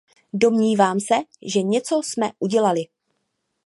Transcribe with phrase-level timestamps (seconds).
[0.33, 1.13] Domnívám se,
[1.53, 2.81] že něco jsme udělali.